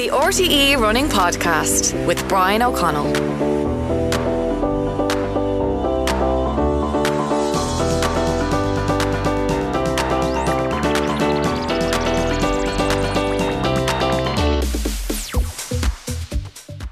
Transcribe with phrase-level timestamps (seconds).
[0.00, 3.12] The RTE Running Podcast with Brian O'Connell.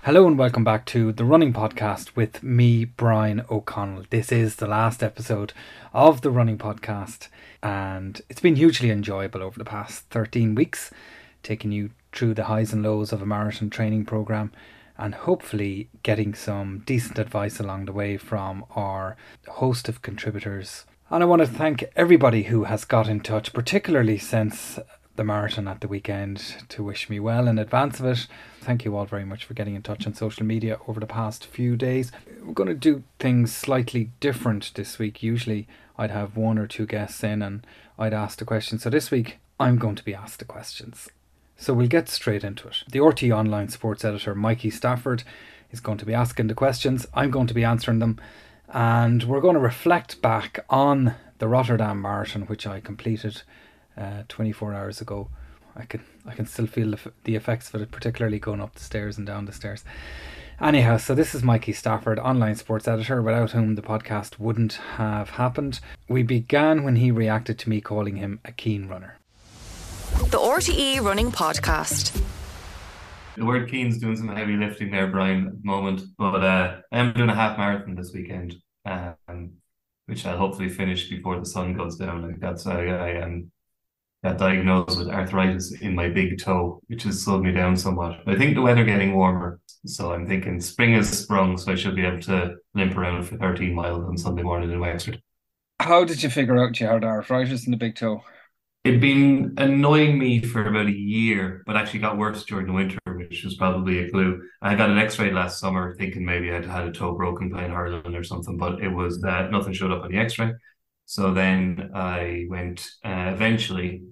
[0.05, 4.05] Hello and welcome back to the Running Podcast with me, Brian O'Connell.
[4.11, 5.55] This is the last episode
[5.95, 7.29] of the Running Podcast,
[7.63, 10.91] and it's been hugely enjoyable over the past 13 weeks,
[11.43, 14.53] taking you through the highs and lows of a marathon training program
[14.97, 19.17] and hopefully getting some decent advice along the way from our
[19.47, 20.85] host of contributors.
[21.11, 24.79] And I want to thank everybody who has got in touch, particularly since
[25.17, 28.27] the marathon at the weekend to wish me well in advance of it.
[28.61, 31.47] Thank you all very much for getting in touch on social media over the past
[31.47, 32.13] few days.
[32.43, 35.23] We're going to do things slightly different this week.
[35.23, 37.67] Usually I'd have one or two guests in and
[37.99, 38.83] I'd ask the questions.
[38.83, 41.09] So this week I'm going to be asked the questions.
[41.61, 42.85] So we'll get straight into it.
[42.89, 45.25] The RTE Online sports editor Mikey Stafford
[45.73, 47.05] is going to be asking the questions.
[47.15, 48.21] I'm going to be answering them.
[48.69, 53.43] And we're going to reflect back on the Rotterdam Marathon, which I completed
[53.97, 55.31] uh, 24 hours ago.
[55.75, 58.81] I can I can still feel the, the effects of it, particularly going up the
[58.81, 59.85] stairs and down the stairs.
[60.61, 65.31] Anyhow, so this is Mikey Stafford, online sports editor, without whom the podcast wouldn't have
[65.31, 65.81] happened.
[66.09, 69.19] We began when he reacted to me calling him a keen runner.
[70.31, 72.21] The RTE Running Podcast.
[73.37, 76.03] The word keen's doing some heavy lifting there, Brian, at the moment.
[76.17, 79.53] But uh, I am doing a half marathon this weekend, um,
[80.07, 82.23] which I'll hopefully finish before the sun goes down.
[82.23, 83.53] Like that's I, I am
[84.25, 88.25] got diagnosed with arthritis in my big toe, which has slowed me down somewhat.
[88.25, 89.61] But I think the weather getting warmer.
[89.87, 93.37] So I'm thinking spring has sprung, so I should be able to limp around for
[93.37, 95.23] 13 miles on Sunday morning in Wexford.
[95.81, 98.25] How did you figure out you had arthritis in the big toe?
[98.89, 102.99] It'd been annoying me for about a year, but actually got worse during the winter,
[103.05, 104.41] which was probably a clue.
[104.63, 108.15] I got an X-ray last summer, thinking maybe I'd had a toe broken playing hurling
[108.15, 110.55] or something, but it was that nothing showed up on the X-ray.
[111.05, 114.05] So then I went, uh, eventually,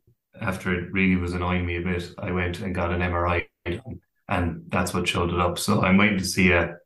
[0.42, 4.00] after it really was annoying me a bit, I went and got an MRI done,
[4.28, 5.58] and that's what showed it up.
[5.58, 6.76] So I'm waiting to see a,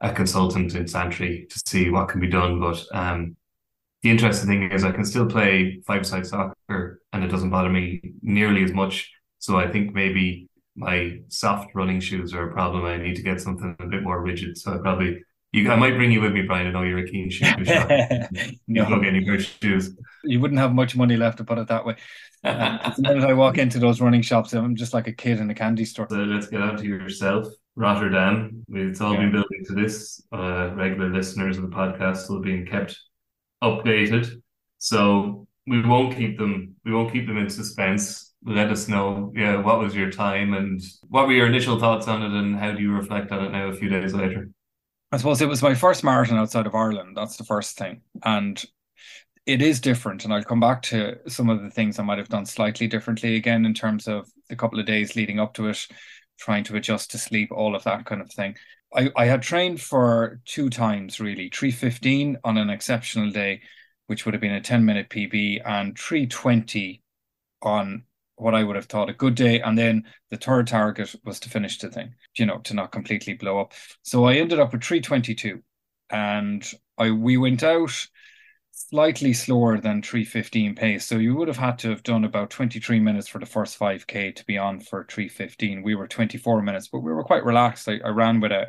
[0.00, 2.58] a consultant in Santry to see what can be done.
[2.58, 3.36] But um,
[4.02, 8.00] the interesting thing is I can still play five-side soccer and it doesn't bother me
[8.22, 9.10] nearly as much.
[9.38, 12.84] So I think maybe my soft running shoes are a problem.
[12.84, 14.56] I need to get something a bit more rigid.
[14.56, 15.18] So I probably
[15.52, 16.66] you, I might bring you with me, Brian.
[16.66, 17.88] I know you're a keen shoe shop.
[18.68, 18.86] no.
[18.86, 19.96] Go get any pair shoes.
[20.22, 21.96] You wouldn't have much money left to put it that way.
[22.44, 25.48] Um, the minute I walk into those running shops, I'm just like a kid in
[25.50, 26.06] a candy store.
[26.10, 28.62] So let's get on to yourself, Rotterdam.
[28.68, 29.20] It's all yeah.
[29.20, 30.22] been building to this.
[30.30, 32.98] Uh, regular listeners of the podcast will be kept
[33.62, 34.40] updated.
[34.78, 36.76] So we won't keep them.
[36.84, 38.34] We won't keep them in suspense.
[38.44, 39.32] Let us know.
[39.34, 42.72] Yeah, what was your time and what were your initial thoughts on it, and how
[42.72, 44.50] do you reflect on it now a few days later?
[45.10, 47.16] I suppose it was my first marathon outside of Ireland.
[47.16, 48.02] That's the first thing.
[48.24, 48.62] And
[49.46, 50.24] it is different.
[50.24, 53.36] And I'll come back to some of the things I might have done slightly differently
[53.36, 55.86] again in terms of the couple of days leading up to it,
[56.38, 58.56] trying to adjust to sleep, all of that kind of thing.
[58.94, 63.62] I, I had trained for two times really 315 on an exceptional day,
[64.06, 67.02] which would have been a 10 minute PB, and 320
[67.62, 68.04] on
[68.36, 69.60] what I would have thought a good day.
[69.60, 73.34] And then the third target was to finish the thing, you know, to not completely
[73.34, 73.72] blow up.
[74.02, 75.62] So I ended up with 322
[76.10, 78.06] and I we went out
[78.70, 81.04] slightly slower than 315 pace.
[81.04, 84.36] So you would have had to have done about 23 minutes for the first 5k
[84.36, 85.82] to be on for 315.
[85.82, 87.88] We were 24 minutes, but we were quite relaxed.
[87.88, 88.68] I, I ran with a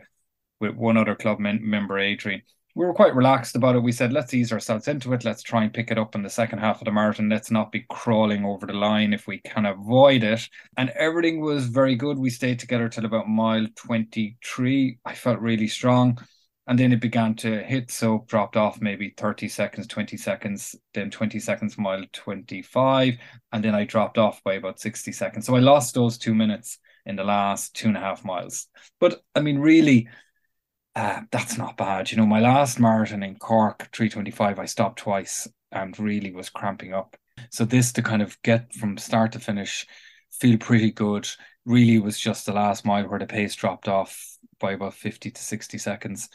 [0.59, 2.41] with one other club member, Adrian
[2.79, 3.83] we were quite relaxed about it.
[3.83, 5.25] We said, let's ease ourselves into it.
[5.25, 7.27] Let's try and pick it up in the second half of the marathon.
[7.27, 10.47] Let's not be crawling over the line if we can avoid it.
[10.77, 12.17] And everything was very good.
[12.17, 14.99] We stayed together till about mile 23.
[15.03, 16.19] I felt really strong.
[16.67, 17.89] And then it began to hit.
[17.91, 23.17] So dropped off maybe 30 seconds, 20 seconds, then 20 seconds, mile 25.
[23.51, 25.47] And then I dropped off by about 60 seconds.
[25.47, 28.67] So I lost those two minutes in the last two and a half miles.
[28.99, 30.07] But I mean, really,
[30.99, 32.11] uh, that's not bad.
[32.11, 36.93] You know, my last marathon in Cork, 325, I stopped twice and really was cramping
[36.93, 37.15] up.
[37.51, 39.87] So this to kind of get from start to finish,
[40.29, 41.25] feel pretty good.
[41.65, 45.41] Really was just the last mile where the pace dropped off by about 50 to
[45.41, 46.27] 60 seconds.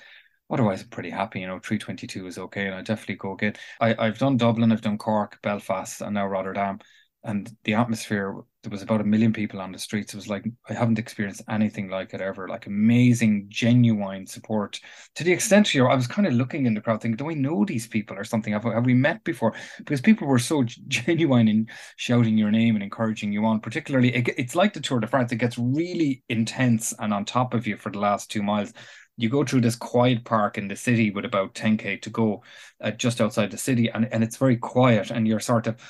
[0.50, 1.40] Otherwise, I'm pretty happy.
[1.40, 3.54] You know, 322 is okay, and I definitely go again.
[3.82, 6.78] I, I've done Dublin, I've done Cork, Belfast, and now Rotterdam.
[7.24, 10.14] And the atmosphere there was about a million people on the streets.
[10.14, 12.48] It was like i haven't experienced anything like it ever.
[12.48, 14.80] Like amazing genuine support.
[15.16, 17.34] To the extent here i was kind of looking in the crowd thinking do i
[17.34, 18.52] know these people or something?
[18.52, 19.54] Have, have we met before?
[19.78, 24.28] Because people were so genuine in shouting your name and encouraging you on particularly it,
[24.38, 27.76] it's like the tour de france it gets really intense and on top of you
[27.76, 28.72] for the last two miles.
[29.16, 32.42] You go through this quiet park in the city with about 10k to go
[32.80, 35.80] uh, just outside the city and, and it's very quiet and you're sort of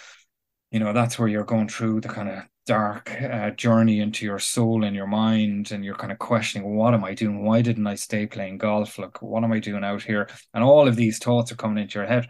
[0.75, 4.41] you know that's where you're going through the kind of dark uh, journey into your
[4.41, 7.44] soul and your mind and you're kind of questioning what am i doing?
[7.44, 8.99] Why didn't i stay playing golf?
[8.99, 10.29] Look what am i doing out here?
[10.53, 12.26] And all of these thoughts are coming into your head.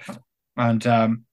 [0.59, 1.25] And um,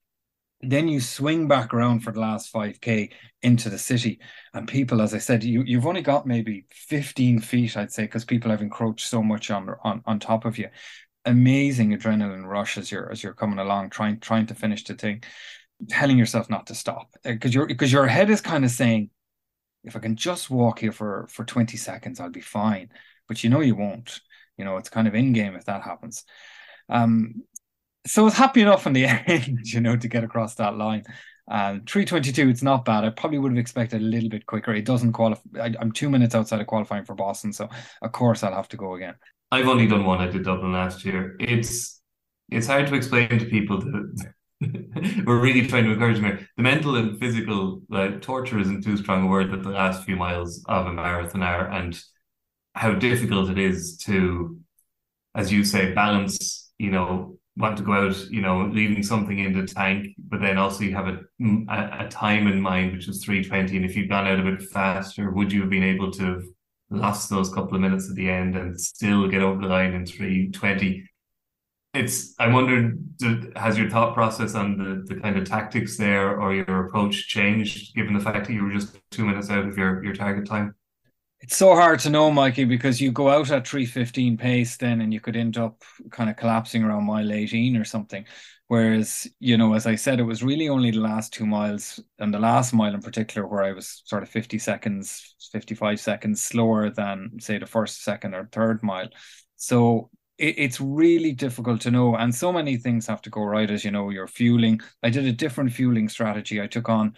[0.62, 3.12] then you swing back around for the last 5k
[3.42, 4.22] into the city.
[4.54, 8.24] And people as i said you, you've only got maybe 15 feet i'd say because
[8.24, 10.70] people have encroached so much on, on on top of you.
[11.26, 15.24] Amazing adrenaline rush as you're as you're coming along trying trying to finish the thing
[15.90, 19.10] telling yourself not to stop because uh, your because your head is kind of saying
[19.84, 22.90] if i can just walk here for for 20 seconds i'll be fine.
[23.28, 24.20] But you know you won't.
[24.58, 26.26] You know it's kind of in game if that happens.
[26.90, 27.44] Um
[28.06, 31.04] so it's happy enough in the end you know to get across that line.
[31.50, 33.06] Um 322 it's not bad.
[33.06, 34.74] I probably would have expected a little bit quicker.
[34.74, 37.70] It doesn't qualify I, i'm two minutes outside of qualifying for boston so
[38.02, 39.16] of course i'll have to go again.
[39.52, 41.38] I've only done one i did dublin last year.
[41.40, 42.02] It's
[42.50, 44.34] it's hard to explain to people that
[45.26, 46.48] we're really trying to encourage them.
[46.58, 50.16] The mental and physical like torture isn't too strong a word that the last few
[50.16, 52.00] miles of a marathon are, and
[52.76, 54.60] how difficult it is to,
[55.36, 56.72] as you say, balance.
[56.78, 58.18] You know, want to go out.
[58.30, 61.20] You know, leaving something in the tank, but then also you have a
[61.70, 63.78] a, a time in mind, which is three twenty.
[63.78, 66.44] And if you'd gone out a bit faster, would you have been able to have
[66.92, 70.06] lost those couple of minutes at the end and still get over the line in
[70.06, 71.06] three twenty?
[71.94, 73.14] It's I'm wondering
[73.56, 77.94] has your thought process on the, the kind of tactics there or your approach changed
[77.96, 80.76] given the fact that you were just two minutes out of your, your target time?
[81.42, 85.12] It's so hard to know, Mikey, because you go out at 315 pace then and
[85.12, 88.26] you could end up kind of collapsing around mile 18 or something.
[88.68, 92.34] Whereas, you know, as I said, it was really only the last two miles and
[92.34, 96.90] the last mile in particular where I was sort of 50 seconds, 55 seconds slower
[96.90, 99.10] than, say, the first, second, or third mile.
[99.58, 100.10] So
[100.42, 102.16] it, it's really difficult to know.
[102.16, 104.82] And so many things have to go right, as you know, your fueling.
[105.04, 106.62] I did a different fueling strategy.
[106.62, 107.16] I took on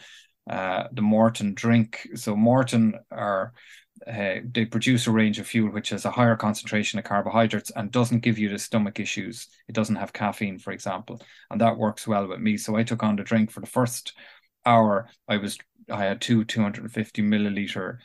[0.50, 2.08] uh, the Maurten drink.
[2.16, 3.54] So Maurten are
[4.06, 7.90] uh, they produce a range of fuel which has a higher concentration of carbohydrates and
[7.90, 9.48] doesn't give you the stomach issues.
[9.70, 12.58] It doesn't have caffeine, for example, and that works well with me.
[12.58, 14.14] So I took on the drink for the first
[14.66, 15.10] hour.
[15.30, 15.58] I was
[15.90, 18.00] I had two 250 milliliter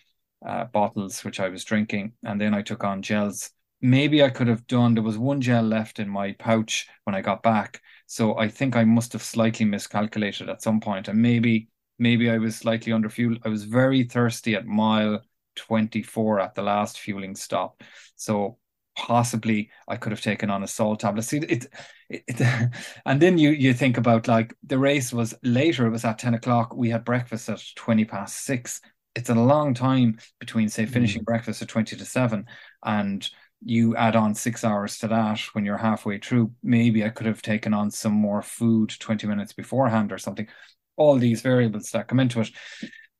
[0.46, 4.48] uh, bottles which I was drinking, and then I took on gels maybe I could
[4.48, 4.94] have done.
[4.94, 8.76] There was one gel left in my pouch when I got back, so I think
[8.76, 13.08] I must have slightly miscalculated at some point, and maybe maybe I was slightly under
[13.08, 13.36] fuel.
[13.44, 15.22] I was very thirsty at mile
[15.56, 17.82] twenty four at the last fueling stop,
[18.16, 18.58] so
[18.96, 21.22] possibly I could have taken on a salt tablet.
[21.22, 21.66] See, it,
[22.10, 22.72] it, it,
[23.06, 25.86] and then you you think about like the race was later.
[25.86, 26.74] It was at ten o'clock.
[26.74, 28.80] We had breakfast at twenty past six.
[29.14, 31.26] It's a long time between say finishing mm.
[31.26, 32.46] breakfast at twenty to seven
[32.84, 33.28] and
[33.64, 37.42] you add on six hours to that when you're halfway through, maybe I could have
[37.42, 40.48] taken on some more food 20 minutes beforehand or something.
[40.96, 42.50] All these variables that come into it.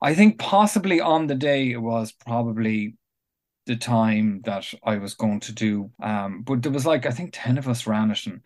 [0.01, 2.97] I think possibly on the day it was probably
[3.67, 5.91] the time that I was going to do.
[6.03, 8.41] Um, but there was like I think 10 of us ran it and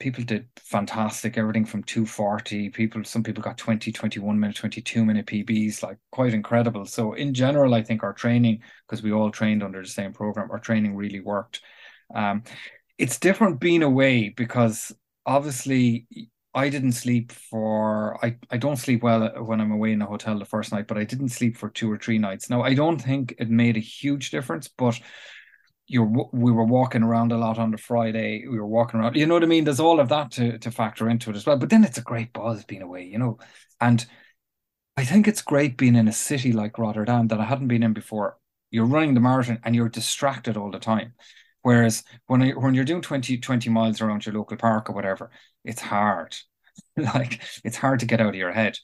[0.00, 5.26] people did fantastic everything from 240 people some people got 20 21 minute 22 minute
[5.26, 9.62] pbs like quite incredible so in general i think our training because we all trained
[9.62, 11.60] under the same program our training really worked
[12.14, 12.42] um,
[12.98, 14.92] it's different being away because
[15.24, 16.06] obviously
[16.52, 20.38] I didn't sleep for I, I don't sleep well when I'm away in a hotel
[20.38, 22.50] the first night, but I didn't sleep for two or three nights.
[22.50, 24.98] Now I don't think it made a huge difference, but
[25.90, 28.46] you're we were walking around a lot on the Friday.
[28.48, 29.64] We were walking around, you know what I mean.
[29.64, 31.56] There's all of that to to factor into it as well.
[31.56, 33.38] But then it's a great buzz being away, you know.
[33.80, 34.06] And
[34.96, 37.92] I think it's great being in a city like Rotterdam that I hadn't been in
[37.92, 38.38] before.
[38.70, 41.14] You're running the marathon and you're distracted all the time.
[41.62, 45.30] Whereas when I, when you're doing 20, 20 miles around your local park or whatever,
[45.64, 46.36] it's hard.
[46.96, 48.78] like it's hard to get out of your head.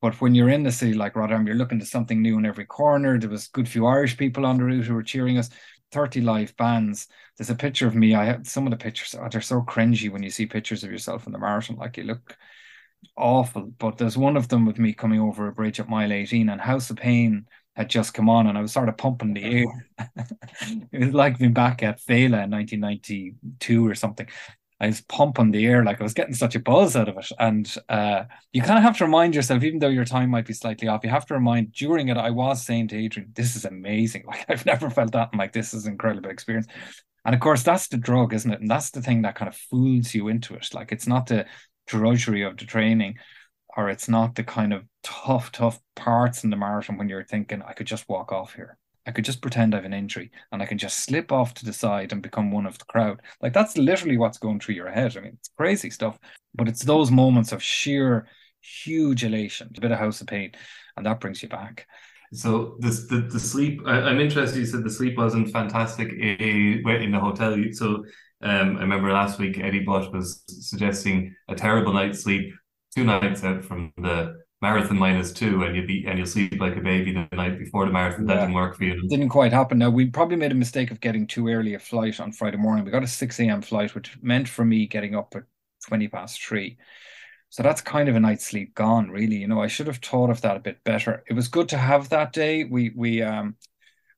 [0.00, 2.64] But when you're in the city like Rotterdam, you're looking to something new in every
[2.64, 3.18] corner.
[3.18, 5.50] There was good few Irish people on the route who were cheering us.
[5.92, 7.08] 30 live bands.
[7.36, 8.14] There's a picture of me.
[8.14, 10.90] I have some of the pictures, oh, they're so cringy when you see pictures of
[10.90, 11.76] yourself in the marathon.
[11.76, 12.36] Like you look
[13.16, 13.72] awful.
[13.78, 16.60] But there's one of them with me coming over a bridge at mile 18 and
[16.60, 19.88] House of Pain had just come on and I was sort of pumping the air.
[20.92, 24.26] it was like being back at Féile in 1992 or something.
[24.80, 27.30] I was pumping the air like I was getting such a buzz out of it.
[27.38, 30.52] And uh, you kind of have to remind yourself, even though your time might be
[30.52, 33.64] slightly off, you have to remind during it, I was saying to Adrian, this is
[33.64, 34.24] amazing.
[34.28, 35.30] Like I've never felt that.
[35.32, 36.66] I'm like, this is an incredible experience.
[37.24, 38.60] And of course, that's the drug, isn't it?
[38.60, 40.68] And that's the thing that kind of fools you into it.
[40.72, 41.46] Like it's not the
[41.86, 43.16] drudgery of the training,
[43.76, 47.62] or it's not the kind of tough, tough parts in the marathon when you're thinking,
[47.62, 48.77] I could just walk off here.
[49.08, 51.64] I could just pretend I have an injury and I can just slip off to
[51.64, 53.22] the side and become one of the crowd.
[53.40, 55.16] Like that's literally what's going through your head.
[55.16, 56.18] I mean, it's crazy stuff,
[56.54, 58.26] but it's those moments of sheer,
[58.60, 60.52] huge elation, a bit of house of pain,
[60.94, 61.86] and that brings you back.
[62.34, 63.80] So the, the sleep.
[63.86, 64.58] I, am interested.
[64.58, 67.56] You said the sleep wasn't fantastic in, in the hotel.
[67.72, 68.04] So
[68.42, 72.52] um, I remember last week Eddie Butt was suggesting a terrible night's sleep,
[72.94, 76.76] two nights out from the marathon minus two and you'd be and you'll sleep like
[76.76, 78.26] a baby the night before the marathon.
[78.26, 78.34] Yeah.
[78.34, 78.94] That didn't work for you.
[78.94, 79.78] It didn't quite happen.
[79.78, 82.84] Now we probably made a mistake of getting too early a flight on Friday morning.
[82.84, 83.62] We got a 6 a.m.
[83.62, 85.44] flight, which meant for me getting up at
[85.86, 86.76] 20 past three.
[87.50, 89.36] So that's kind of a night's sleep gone, really.
[89.36, 91.24] You know, I should have thought of that a bit better.
[91.28, 92.64] It was good to have that day.
[92.64, 93.56] We we um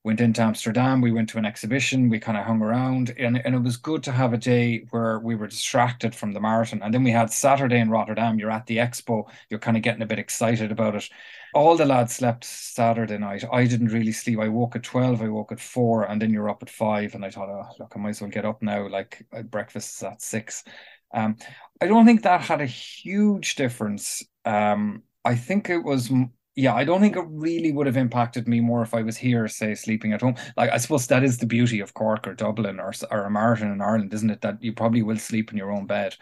[0.03, 3.55] went into Amsterdam, we went to an exhibition, we kind of hung around, and, and
[3.55, 6.81] it was good to have a day where we were distracted from the marathon.
[6.83, 10.01] And then we had Saturday in Rotterdam, you're at the expo, you're kind of getting
[10.03, 11.09] a bit excited about it.
[11.53, 13.45] All the lads slept Saturday night.
[13.53, 14.39] I didn't really sleep.
[14.39, 17.15] I woke at 12, I woke at four, and then you're up at five.
[17.15, 18.89] And I thought, oh, look, I might as well get up now.
[18.89, 20.65] Like breakfast at six.
[21.13, 21.37] Um,
[21.81, 24.23] I don't think that had a huge difference.
[24.45, 26.11] Um, I think it was
[26.57, 29.47] yeah, I don't think it really would have impacted me more if I was here,
[29.49, 30.35] say, sleeping at home.
[30.57, 33.73] Like I suppose that is the beauty of Cork or Dublin or or a marathon
[33.73, 34.41] in Ireland, isn't it?
[34.41, 36.17] That you probably will sleep in your own bed,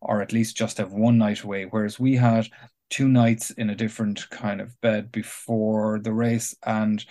[0.00, 1.64] or at least just have one night away.
[1.64, 2.48] Whereas we had
[2.90, 7.04] two nights in a different kind of bed before the race, and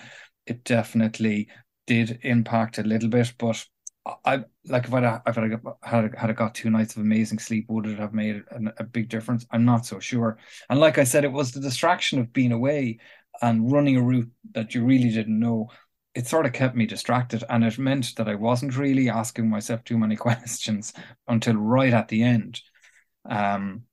[0.45, 1.49] it definitely
[1.87, 3.33] did impact a little bit.
[3.37, 3.65] But
[4.05, 7.85] I like if I'd if I'd had had got two nights of amazing sleep, would
[7.85, 9.45] it have made a, a big difference?
[9.51, 10.37] I'm not so sure.
[10.69, 12.99] And like I said, it was the distraction of being away
[13.41, 15.69] and running a route that you really didn't know.
[16.15, 19.83] It sort of kept me distracted, and it meant that I wasn't really asking myself
[19.83, 20.93] too many questions
[21.27, 22.61] until right at the end,
[23.29, 23.83] um,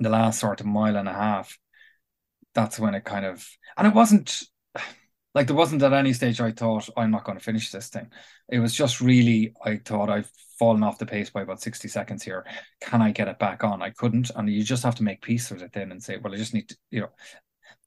[0.00, 1.58] the last sort of mile and a half.
[2.54, 4.42] That's when it kind of, and it wasn't
[5.34, 8.10] like there wasn't at any stage I thought I'm not going to finish this thing.
[8.48, 12.22] It was just really I thought I've fallen off the pace by about 60 seconds
[12.22, 12.44] here.
[12.82, 13.80] Can I get it back on?
[13.80, 14.30] I couldn't.
[14.36, 16.52] And you just have to make peace with it then and say, well, I just
[16.52, 17.08] need to, you know,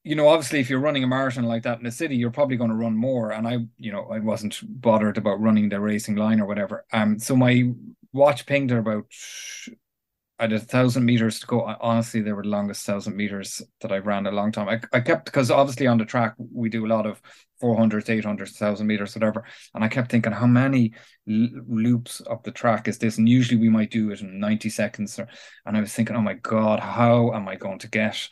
[0.04, 2.58] you know, obviously if you're running a marathon like that in the city, you're probably
[2.58, 3.32] going to run more.
[3.32, 6.84] And I, you know, I wasn't bothered about running the racing line or whatever.
[6.92, 7.72] Um, so my
[8.12, 9.06] watch pinged at about
[10.44, 11.62] I a thousand meters to go.
[11.80, 14.68] Honestly, they were the longest thousand meters that I've ran a long time.
[14.68, 17.22] I, I kept because obviously on the track we do a lot of
[17.62, 19.46] 400, 800, 1000 meters, whatever.
[19.74, 20.94] And I kept thinking, how many
[21.26, 23.18] loops of the track is this?
[23.18, 25.18] And usually we might do it in 90 seconds.
[25.18, 25.30] Or,
[25.66, 28.28] and I was thinking, oh my God, how am I going to get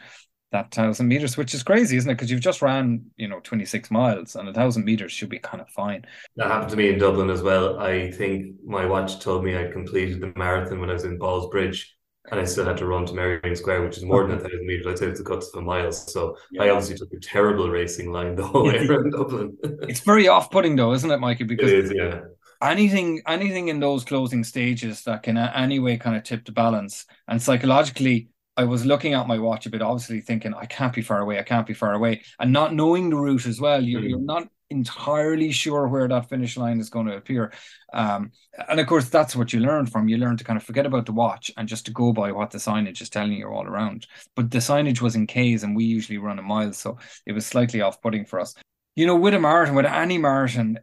[0.52, 2.16] that thousand meters, which is crazy, isn't it?
[2.16, 5.62] Because you've just ran, you know, 26 miles and a thousand meters should be kind
[5.62, 6.06] of fine.
[6.36, 7.80] That happened to me in Dublin as well.
[7.80, 11.86] I think my watch told me I'd completed the marathon when I was in Ballsbridge
[12.30, 14.66] and I still had to run to Merrion Square, which is more than a thousand
[14.66, 14.86] meters.
[14.86, 15.92] I'd say it's a guts of a mile.
[15.92, 16.64] So yeah.
[16.64, 19.58] I obviously took a terrible racing line the whole way around Dublin.
[19.64, 21.46] it's very off-putting, though, isn't it, Mikey?
[21.46, 22.22] Because it is, yeah.
[22.62, 27.42] Anything, anything in those closing stages that can anyway kind of tip the balance, and
[27.42, 31.22] psychologically, I was looking at my watch a bit, obviously thinking I can't be far
[31.22, 33.82] away, I can't be far away, and not knowing the route as well.
[33.82, 34.10] You're, mm.
[34.10, 37.54] you're not entirely sure where that finish line is going to appear.
[37.94, 38.32] Um,
[38.70, 40.08] and of course, that's what you learn from.
[40.08, 42.52] You learn to kind of forget about the watch and just to go by what
[42.52, 44.08] the signage is telling you all around.
[44.36, 47.46] But the signage was in K's and we usually run a mile, so it was
[47.46, 48.56] slightly off putting for us.
[48.96, 50.80] You know, with a marathon, with any marathon,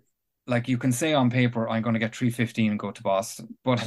[0.47, 3.57] like you can say on paper, I'm going to get 315 and go to Boston.
[3.65, 3.87] But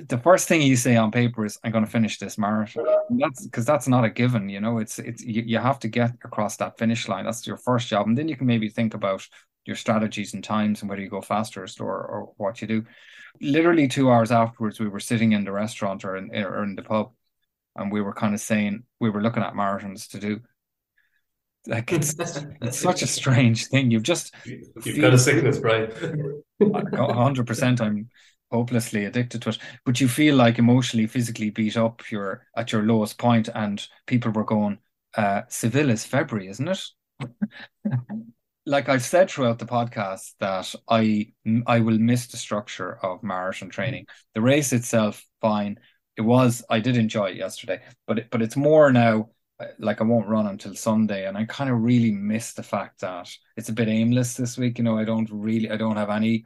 [0.00, 2.86] the, first thing you say on paper is I'm going to finish this marathon.
[3.10, 4.78] And that's because that's not a given, you know.
[4.78, 7.24] It's it's you, you have to get across that finish line.
[7.24, 9.26] That's your first job, and then you can maybe think about
[9.64, 12.84] your strategies and times and whether you go faster or or what you do.
[13.40, 16.82] Literally two hours afterwards, we were sitting in the restaurant or in or in the
[16.82, 17.12] pub,
[17.76, 20.40] and we were kind of saying we were looking at marathons to do.
[21.66, 22.14] Like it's
[22.60, 23.90] it's such a strange thing.
[23.90, 26.42] You've just you've got a sickness, Brian.
[26.92, 27.80] hundred percent.
[27.80, 28.08] I'm
[28.54, 29.58] hopelessly addicted to it.
[29.84, 34.30] But you feel like emotionally physically beat up you're at your lowest point and people
[34.30, 34.78] were going
[35.16, 36.82] uh seville is february isn't it?
[38.66, 41.26] Like i've said throughout the podcast that i
[41.66, 44.06] i will miss the structure of marathon training.
[44.34, 45.78] The race itself fine.
[46.16, 49.28] It was i did enjoy it yesterday but it, but it's more now
[49.60, 53.02] uh, like I won't run until Sunday, and I kind of really miss the fact
[53.02, 54.78] that it's a bit aimless this week.
[54.78, 56.44] You know, I don't really, I don't have any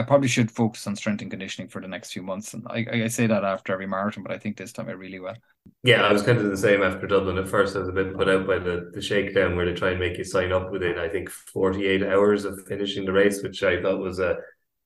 [0.00, 2.54] I probably should focus on strength and conditioning for the next few months.
[2.54, 5.20] And I, I say that after every marathon, but I think this time I really
[5.20, 5.36] will.
[5.82, 7.36] Yeah, I was kind of the same after Dublin.
[7.36, 9.90] At first, I was a bit put out by the, the shakedown where they try
[9.90, 13.62] and make you sign up within, I think, 48 hours of finishing the race, which
[13.62, 14.38] I thought was a,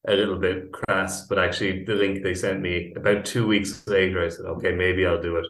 [0.08, 1.28] a little bit crass.
[1.28, 5.06] But actually, the link they sent me about two weeks later, I said, okay, maybe
[5.06, 5.46] I'll do it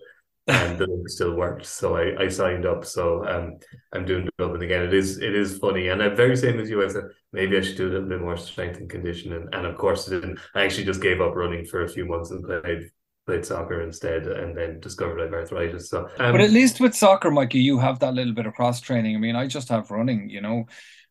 [0.46, 1.66] and the link still worked.
[1.66, 2.84] So I, I signed up.
[2.84, 3.58] So um,
[3.92, 4.82] I'm doing Dublin again.
[4.82, 6.84] It is it is funny, and I'm very same as you.
[6.84, 9.76] I said maybe I should do a little bit more strength and conditioning, and of
[9.76, 10.38] course, didn't.
[10.54, 12.90] I actually just gave up running for a few months and played
[13.26, 15.88] played soccer instead, and then discovered I have arthritis.
[15.88, 18.80] So, um, but at least with soccer, Mikey, you have that little bit of cross
[18.80, 19.16] training.
[19.16, 20.28] I mean, I just have running.
[20.28, 20.66] You know,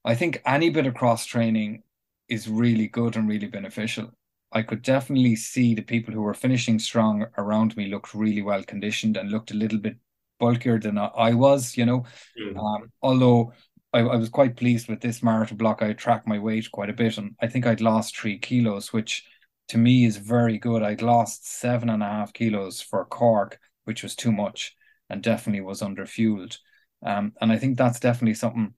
[0.05, 1.81] I think any bit of cross training
[2.29, 4.11] is really good and really beneficial.
[4.53, 8.63] I could definitely see the people who were finishing strong around me looked really well
[8.63, 9.97] conditioned and looked a little bit
[10.39, 12.05] bulkier than I was, you know.
[12.39, 12.57] Mm.
[12.57, 13.53] Um, although
[13.93, 16.93] I, I, was quite pleased with this marathon block, I tracked my weight quite a
[16.93, 19.25] bit, and I think I'd lost three kilos, which
[19.69, 20.83] to me is very good.
[20.83, 24.75] I'd lost seven and a half kilos for Cork, which was too much
[25.09, 26.57] and definitely was under fueled.
[27.05, 28.73] Um, and I think that's definitely something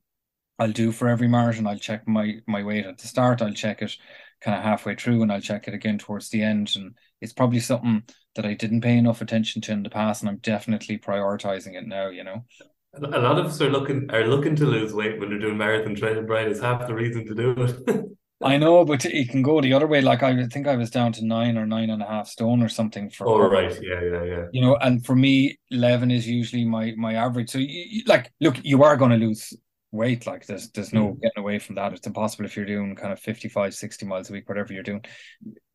[0.57, 1.67] I'll do for every marathon.
[1.67, 3.41] I'll check my my weight at the start.
[3.41, 3.97] I'll check it
[4.41, 6.73] kind of halfway through and I'll check it again towards the end.
[6.75, 8.03] And it's probably something
[8.35, 11.87] that I didn't pay enough attention to in the past, and I'm definitely prioritizing it
[11.87, 12.45] now, you know.
[12.93, 15.95] A lot of us are looking are looking to lose weight when they're doing marathon
[15.95, 16.49] training, Brian.
[16.49, 18.05] It's half the reason to do it.
[18.41, 20.01] I know, but it can go the other way.
[20.01, 22.69] Like I think I was down to nine or nine and a half stone or
[22.69, 23.27] something for.
[23.27, 24.45] Oh right, yeah, yeah, yeah.
[24.51, 27.49] You know, and for me, eleven is usually my my average.
[27.49, 29.53] So, you, like, look, you are going to lose
[29.95, 31.21] weight like there's there's no mm.
[31.21, 31.93] getting away from that.
[31.93, 35.03] It's impossible if you're doing kind of 55 60 miles a week whatever you're doing.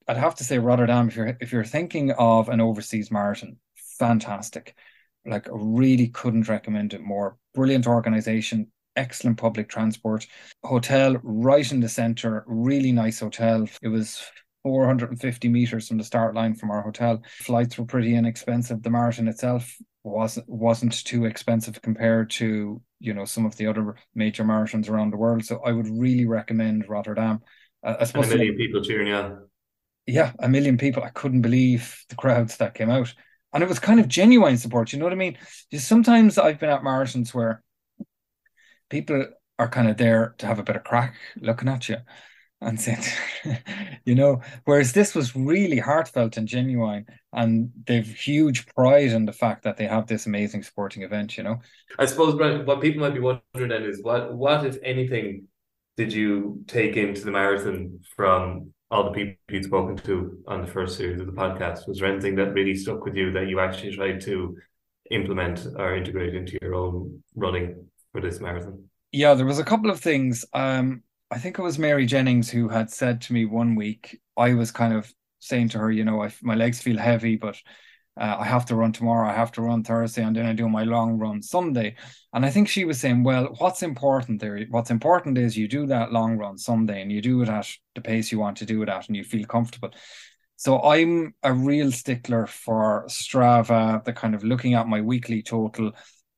[0.08, 3.56] I'd have to say rotterdam if you're if you're thinking of an overseas marathon
[3.98, 4.74] fantastic.
[5.26, 7.36] Like really couldn't recommend it more.
[7.54, 10.26] Brilliant organization excellent public transport
[10.64, 13.66] hotel right in the center really nice hotel.
[13.82, 14.22] It was
[14.62, 17.22] 450 meters from the start line from our hotel.
[17.40, 18.82] Flights were pretty inexpensive.
[18.82, 23.96] The marathon itself wasn't wasn't too expensive compared to you know some of the other
[24.14, 25.44] major marathons around the world.
[25.44, 27.40] So I would really recommend Rotterdam.
[27.82, 29.46] Uh, I suppose a million people cheering on.
[30.06, 31.02] Yeah, a million people.
[31.02, 33.12] I couldn't believe the crowds that came out,
[33.52, 34.92] and it was kind of genuine support.
[34.92, 35.38] You know what I mean?
[35.70, 37.62] Just sometimes I've been at marathons where
[38.88, 39.26] people
[39.58, 41.98] are kind of there to have a bit of crack looking at you
[42.60, 43.04] and said,
[44.04, 49.32] you know, whereas this was really heartfelt and genuine, and they've huge pride in the
[49.32, 51.36] fact that they have this amazing sporting event.
[51.36, 51.60] You know,
[51.98, 55.48] I suppose Brian, what people might be wondering then is what, what if anything,
[55.96, 60.66] did you take into the marathon from all the people you'd spoken to on the
[60.66, 61.86] first series of the podcast?
[61.86, 64.56] Was there anything that really stuck with you that you actually tried to
[65.10, 68.84] implement or integrate into your own running for this marathon?
[69.12, 70.44] Yeah, there was a couple of things.
[70.52, 74.54] Um, I think it was Mary Jennings who had said to me one week, I
[74.54, 77.56] was kind of saying to her, you know, I, my legs feel heavy, but
[78.20, 80.68] uh, I have to run tomorrow, I have to run Thursday, and then I do
[80.68, 81.94] my long run Sunday.
[82.32, 84.58] And I think she was saying, well, what's important there?
[84.70, 88.00] What's important is you do that long run Sunday and you do it at the
[88.00, 89.90] pace you want to do it at and you feel comfortable.
[90.56, 95.92] So I'm a real stickler for Strava, the kind of looking at my weekly total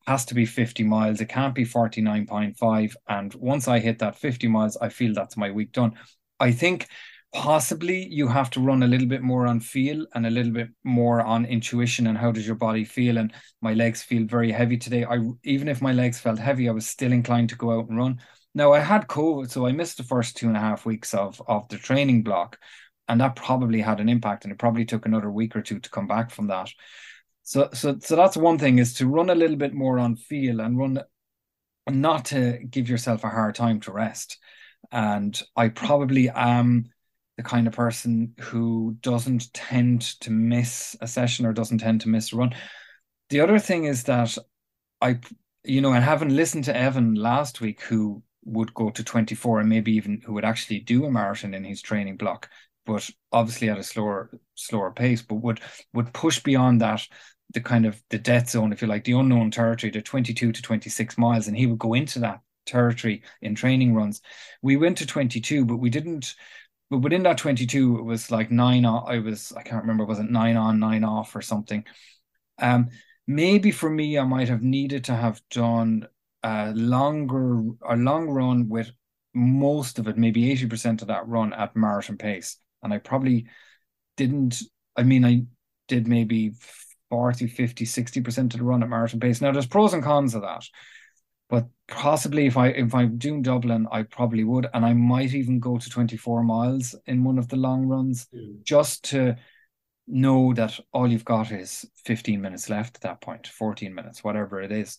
[0.06, 1.20] has to be 50 miles.
[1.20, 2.94] It can't be 49.5.
[3.08, 5.94] And once I hit that 50 miles, I feel that's my week done.
[6.40, 6.88] I think
[7.32, 10.68] possibly you have to run a little bit more on feel and a little bit
[10.84, 14.76] more on intuition and how does your body feel and my legs feel very heavy
[14.76, 17.88] today i even if my legs felt heavy i was still inclined to go out
[17.88, 18.20] and run
[18.54, 21.40] now i had covid so i missed the first two and a half weeks of
[21.48, 22.58] of the training block
[23.08, 25.88] and that probably had an impact and it probably took another week or two to
[25.88, 26.70] come back from that
[27.42, 30.60] so so so that's one thing is to run a little bit more on feel
[30.60, 30.98] and run
[31.90, 34.38] not to give yourself a hard time to rest.
[34.90, 36.90] And I probably am
[37.36, 42.08] the kind of person who doesn't tend to miss a session or doesn't tend to
[42.08, 42.54] miss a run.
[43.30, 44.36] The other thing is that
[45.00, 45.18] I,
[45.64, 49.68] you know, and having listened to Evan last week, who would go to 24 and
[49.68, 52.50] maybe even who would actually do a marathon in his training block,
[52.86, 55.60] but obviously at a slower slower pace, but would
[55.92, 57.06] would push beyond that
[57.52, 60.62] the kind of the death zone, if you like, the unknown territory, the 22 to
[60.62, 64.20] 26 miles, and he would go into that territory in training runs.
[64.62, 66.34] We went to 22, but we didn't.
[66.90, 68.84] But within that 22, it was like nine.
[68.84, 71.84] On, I was I can't remember was it nine on nine off or something.
[72.58, 72.90] Um,
[73.26, 76.06] maybe for me, I might have needed to have done
[76.42, 78.90] a longer a long run with
[79.34, 82.58] most of it, maybe 80% of that run at marathon pace.
[82.82, 83.46] And I probably
[84.16, 84.62] didn't,
[84.96, 85.44] I mean, I
[85.88, 86.52] did maybe
[87.10, 89.40] 40, 50, 60% of the run at marathon pace.
[89.40, 90.64] Now, there's pros and cons of that.
[91.50, 95.60] But possibly if I if I'm doing Dublin, I probably would, and I might even
[95.60, 98.62] go to 24 miles in one of the long runs Mm.
[98.64, 99.36] just to
[100.06, 104.62] know that all you've got is 15 minutes left at that point, 14 minutes, whatever
[104.62, 104.98] it is.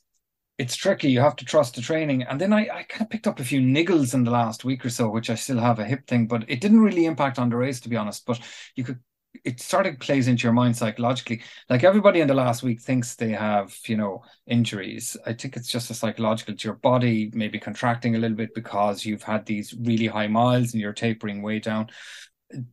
[0.57, 1.09] It's tricky.
[1.09, 2.23] You have to trust the training.
[2.23, 4.85] And then I, I kind of picked up a few niggles in the last week
[4.85, 7.49] or so, which I still have a hip thing, but it didn't really impact on
[7.49, 8.25] the race, to be honest.
[8.25, 8.39] But
[8.75, 8.99] you could
[9.43, 11.41] it sort of plays into your mind psychologically.
[11.69, 15.17] Like everybody in the last week thinks they have, you know, injuries.
[15.25, 16.53] I think it's just a psychological.
[16.53, 20.73] It's your body maybe contracting a little bit because you've had these really high miles
[20.73, 21.87] and you're tapering way down.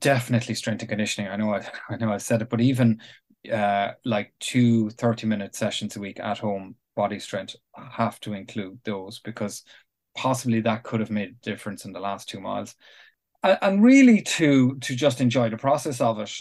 [0.01, 1.31] Definitely strength and conditioning.
[1.31, 3.01] I know I, I know I've said it, but even
[3.51, 7.57] uh like two 30 minute sessions a week at home body strength
[7.93, 9.63] have to include those because
[10.15, 12.75] possibly that could have made a difference in the last two miles
[13.43, 16.33] and really to to just enjoy the process of it.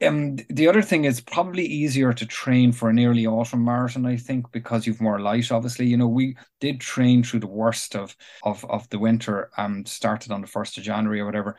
[0.00, 4.16] Um, the other thing is probably easier to train for an early autumn marathon, I
[4.16, 5.50] think, because you've more light.
[5.50, 9.86] Obviously, you know, we did train through the worst of of of the winter and
[9.86, 11.56] started on the first of January or whatever.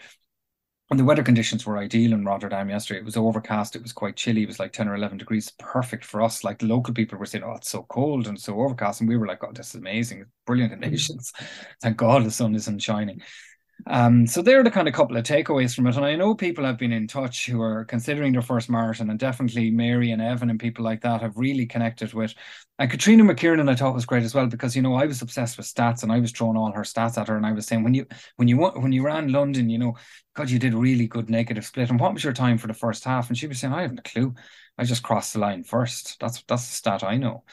[0.89, 2.99] And the weather conditions were ideal in Rotterdam yesterday.
[2.99, 3.75] It was overcast.
[3.75, 4.41] It was quite chilly.
[4.41, 5.51] It was like 10 or 11 degrees.
[5.59, 6.43] Perfect for us.
[6.43, 9.01] Like the local people were saying, oh, it's so cold and so overcast.
[9.01, 10.25] And we were like, oh, this is amazing.
[10.47, 11.31] Brilliant conditions.
[11.37, 11.47] Mm.
[11.81, 13.21] Thank God the sun isn't shining.
[13.87, 15.95] Um, so they're the kind of couple of takeaways from it.
[15.95, 19.19] And I know people have been in touch who are considering their first marathon, and
[19.19, 22.33] definitely Mary and Evan and people like that have really connected with.
[22.77, 25.57] And Catherina McKiernan, I thought was great as well because you know I was obsessed
[25.57, 27.83] with stats, and I was throwing all her stats at her, and I was saying
[27.83, 29.95] when you when you when you ran London, you know,
[30.33, 31.89] God, you did a really good negative split.
[31.89, 33.29] And what was your time for the first half?
[33.29, 34.33] And she was saying, I haven't a clue.
[34.77, 36.17] I just crossed the line first.
[36.19, 37.43] That's that's the stat I know.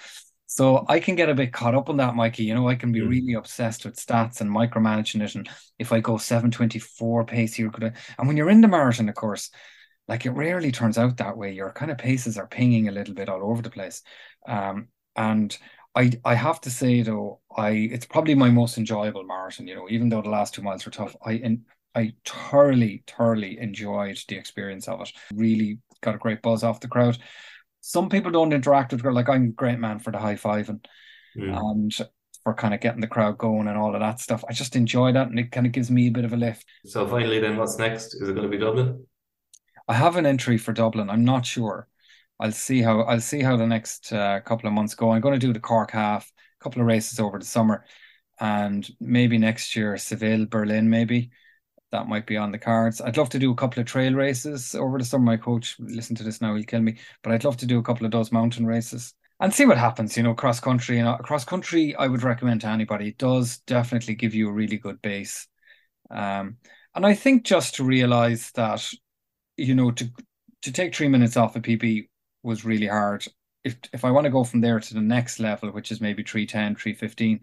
[0.46, 2.44] So I can get a bit caught up on that, Mikey.
[2.44, 3.09] You know, I can be Mm.
[3.09, 5.35] really obsessed with stats and micromanaging it.
[5.35, 7.92] And if I go 724 pace here, could I?
[8.18, 9.50] And when you're in the marathon, of course,
[10.09, 11.52] like it rarely turns out that way.
[11.52, 14.02] Your kind of paces are pinging a little bit all over the place.
[14.46, 15.56] Um, and
[15.96, 19.88] I I have to say though, I it's probably my most enjoyable marathon, you know,
[19.90, 21.16] even though the last two miles were tough.
[21.24, 25.12] I in I thoroughly, thoroughly enjoyed the experience of it.
[25.35, 27.18] Really got a great buzz off the crowd.
[27.87, 30.68] Some people don't interact with her, like I'm a great man for the high five
[30.68, 30.88] and
[31.37, 31.94] and
[32.42, 34.44] for kind of getting the crowd going and all of that stuff.
[34.49, 36.66] I just enjoy that and it kind of gives me a bit of a lift.
[36.85, 38.14] So finally, then what's next?
[38.14, 39.07] Is it going to be Dublin?
[39.87, 41.11] I have an entry for Dublin.
[41.11, 41.87] I'm not sure.
[42.40, 45.12] I'll see how I'll see how the next uh, couple of months go.
[45.12, 47.85] I'm going to do the Cork half, a couple of races over the summer,
[48.40, 51.31] and maybe next year Seville, Berlin, maybe
[51.96, 53.00] that might be on the cards.
[53.00, 55.24] I'd love to do a couple of trail races over the summer.
[55.24, 57.82] My coach, listen to this now, he'll kill me, but I'd love to do a
[57.82, 60.14] couple of those mountain races and see what happens.
[60.14, 63.09] You know, cross country and cross country, I would recommend to anybody.
[63.09, 65.48] It does definitely give you a really good base,
[66.11, 66.59] um,
[66.94, 68.87] and I think just to realize that,
[69.56, 70.11] you know, to
[70.62, 72.09] to take three minutes off a PB
[72.42, 73.24] was really hard.
[73.64, 76.22] If if I want to go from there to the next level, which is maybe
[76.22, 77.40] 310, 315,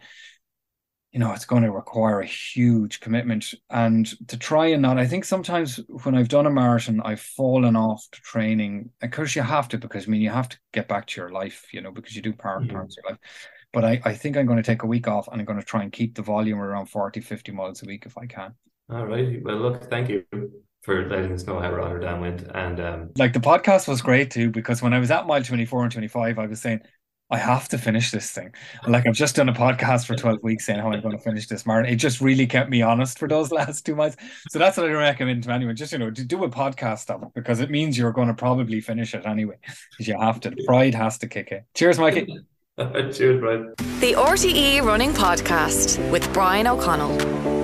[1.13, 3.53] you know, it's going to require a huge commitment.
[3.69, 7.75] And to try and not, I think sometimes when I've done a marathon, I've fallen
[7.75, 8.89] off to training.
[9.01, 11.29] Of course, you have to, because I mean, you have to get back to your
[11.29, 12.73] life, you know, because you do part Mhm.
[12.73, 13.19] parts of your life.
[13.71, 15.65] But I, I think I'm going to take a week off and I'm going to
[15.65, 18.55] try and keep the volume around 40, 50 miles a week if I can.
[18.89, 19.41] All right.
[19.43, 20.25] Well, look, thank you
[20.81, 22.43] for letting us know how Rotterdam went.
[22.53, 25.83] And um, Like the podcast was great too, because when I was at mile 24
[25.83, 26.81] and 25, I was saying,
[27.33, 28.53] I have to finish this thing.
[28.87, 31.47] Like I've just done a podcast for 12 weeks saying how I'm going to finish
[31.47, 31.91] this marathon.
[31.91, 34.17] It just really kept me honest for those last two months.
[34.49, 35.75] So that's what I recommend to anyone.
[35.75, 38.35] Just, you know, to do a podcast of it because it means you're going to
[38.35, 39.57] probably finish it anyway.
[39.89, 40.51] Because you have to.
[40.51, 41.63] The pride has to kick in.
[41.73, 42.27] Cheers, Mikey.
[42.77, 43.73] cheers, Brian.
[43.99, 47.62] The RTE Running Podcast with Brian O'Connell.